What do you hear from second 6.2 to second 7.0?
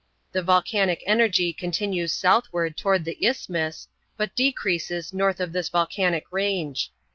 range.